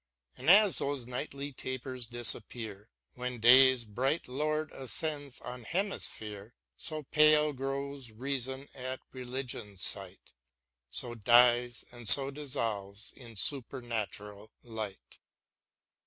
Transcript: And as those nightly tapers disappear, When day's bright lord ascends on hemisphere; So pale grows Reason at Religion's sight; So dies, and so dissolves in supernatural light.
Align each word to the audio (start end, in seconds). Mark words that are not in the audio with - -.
And 0.35 0.49
as 0.49 0.79
those 0.79 1.05
nightly 1.05 1.53
tapers 1.53 2.07
disappear, 2.07 2.89
When 3.13 3.39
day's 3.39 3.85
bright 3.85 4.27
lord 4.27 4.71
ascends 4.71 5.39
on 5.41 5.61
hemisphere; 5.63 6.55
So 6.75 7.03
pale 7.03 7.53
grows 7.53 8.09
Reason 8.09 8.67
at 8.73 8.99
Religion's 9.11 9.83
sight; 9.83 10.33
So 10.89 11.13
dies, 11.13 11.85
and 11.91 12.09
so 12.09 12.31
dissolves 12.31 13.11
in 13.15 13.35
supernatural 13.35 14.49
light. 14.63 15.19